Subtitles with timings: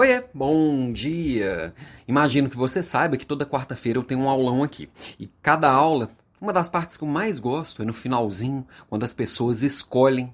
[0.00, 1.74] Oiê, bom dia!
[2.06, 4.88] Imagino que você saiba que toda quarta-feira eu tenho um aulão aqui.
[5.18, 6.08] E cada aula,
[6.40, 10.32] uma das partes que eu mais gosto é no finalzinho, quando as pessoas escolhem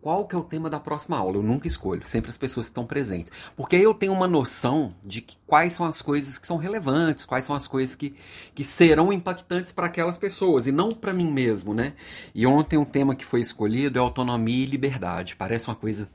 [0.00, 1.38] qual que é o tema da próxima aula.
[1.38, 3.32] Eu nunca escolho, sempre as pessoas estão presentes.
[3.56, 7.24] Porque aí eu tenho uma noção de que, quais são as coisas que são relevantes,
[7.24, 8.14] quais são as coisas que,
[8.54, 11.94] que serão impactantes para aquelas pessoas, e não para mim mesmo, né?
[12.32, 15.34] E ontem um tema que foi escolhido é autonomia e liberdade.
[15.34, 16.08] Parece uma coisa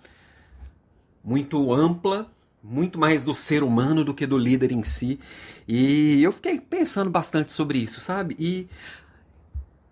[1.21, 2.31] muito ampla,
[2.63, 5.19] muito mais do ser humano do que do líder em si.
[5.67, 8.35] E eu fiquei pensando bastante sobre isso, sabe?
[8.39, 8.67] E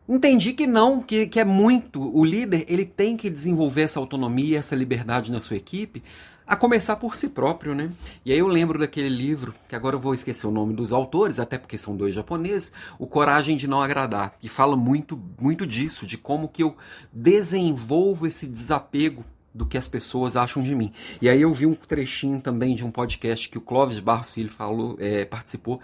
[0.07, 2.01] entendi que não, que, que é muito.
[2.15, 6.03] O líder ele tem que desenvolver essa autonomia, essa liberdade na sua equipe,
[6.45, 7.91] a começar por si próprio, né?
[8.25, 11.39] E aí eu lembro daquele livro, que agora eu vou esquecer o nome dos autores,
[11.39, 16.07] até porque são dois japoneses, O Coragem de Não Agradar, que fala muito, muito disso,
[16.07, 16.75] de como que eu
[17.13, 20.91] desenvolvo esse desapego do que as pessoas acham de mim.
[21.21, 24.49] E aí eu vi um trechinho também de um podcast que o Clóvis Barros Filho
[24.49, 25.79] falou, é, participou,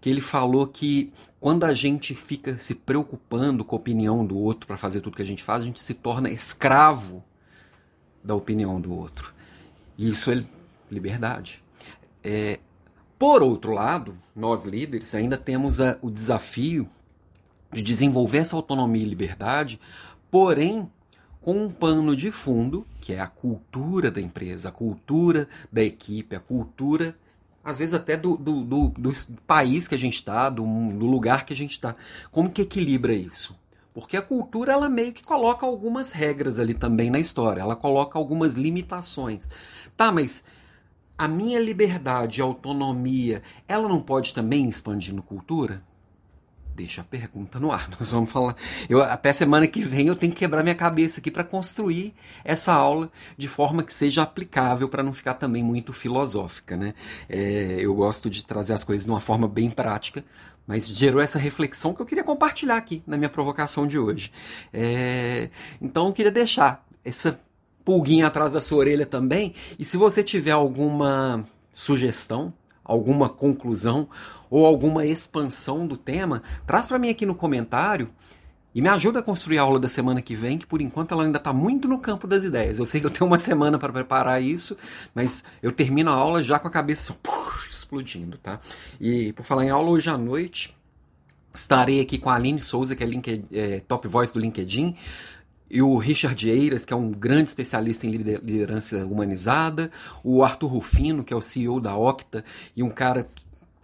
[0.00, 4.66] que ele falou que quando a gente fica se preocupando com a opinião do outro
[4.66, 7.24] para fazer tudo que a gente faz, a gente se torna escravo
[8.22, 9.32] da opinião do outro.
[9.96, 10.44] E isso é
[10.90, 11.62] liberdade.
[12.22, 12.60] É,
[13.18, 16.88] por outro lado, nós líderes ainda temos a, o desafio
[17.72, 19.80] de desenvolver essa autonomia e liberdade,
[20.30, 20.88] porém
[21.48, 26.36] com um pano de fundo, que é a cultura da empresa, a cultura da equipe,
[26.36, 27.16] a cultura,
[27.64, 29.10] às vezes até do, do, do, do
[29.46, 31.96] país que a gente está, do, do lugar que a gente está.
[32.30, 33.56] Como que equilibra isso?
[33.94, 38.18] Porque a cultura ela meio que coloca algumas regras ali também na história, ela coloca
[38.18, 39.48] algumas limitações.
[39.96, 40.44] Tá, mas
[41.16, 45.82] a minha liberdade autonomia, ela não pode também expandir no cultura?
[46.78, 47.90] Deixa a pergunta no ar.
[47.98, 48.54] Nós vamos falar.
[48.88, 52.72] Eu, até semana que vem eu tenho que quebrar minha cabeça aqui para construir essa
[52.72, 56.76] aula de forma que seja aplicável para não ficar também muito filosófica.
[56.76, 56.94] Né?
[57.28, 60.24] É, eu gosto de trazer as coisas de uma forma bem prática,
[60.66, 64.30] mas gerou essa reflexão que eu queria compartilhar aqui na minha provocação de hoje.
[64.72, 65.50] É,
[65.82, 67.40] então eu queria deixar essa
[67.84, 69.52] pulguinha atrás da sua orelha também.
[69.78, 72.52] E se você tiver alguma sugestão,
[72.88, 74.08] alguma conclusão
[74.50, 78.08] ou alguma expansão do tema, traz para mim aqui no comentário
[78.74, 81.24] e me ajuda a construir a aula da semana que vem, que por enquanto ela
[81.24, 82.78] ainda está muito no campo das ideias.
[82.78, 84.76] Eu sei que eu tenho uma semana para preparar isso,
[85.14, 87.16] mas eu termino a aula já com a cabeça
[87.70, 88.58] explodindo, tá?
[89.00, 90.76] E por falar em aula, hoje à noite
[91.54, 94.94] estarei aqui com a Aline Souza, que é, LinkedIn, é top voice do LinkedIn,
[95.70, 99.90] e o Richard Eiras, que é um grande especialista em liderança humanizada,
[100.24, 102.44] o Arthur Rufino, que é o CEO da Octa,
[102.76, 103.28] e um cara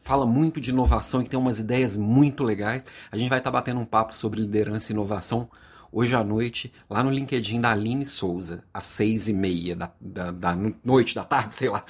[0.02, 2.84] fala muito de inovação e tem umas ideias muito legais.
[3.10, 5.48] A gente vai estar tá batendo um papo sobre liderança e inovação
[5.90, 10.30] hoje à noite, lá no LinkedIn da Aline Souza, às seis e meia da, da,
[10.32, 11.84] da noite, da tarde, sei lá.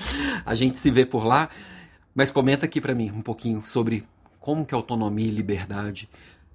[0.44, 1.48] A gente se vê por lá.
[2.14, 4.04] Mas comenta aqui para mim um pouquinho sobre
[4.38, 6.08] como que a autonomia e liberdade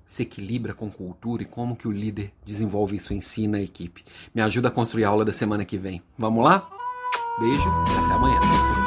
[0.09, 4.03] se equilibra com cultura e como que o líder desenvolve isso em si na equipe.
[4.33, 6.01] Me ajuda a construir a aula da semana que vem.
[6.17, 6.67] Vamos lá?
[7.39, 8.78] Beijo e até amanhã.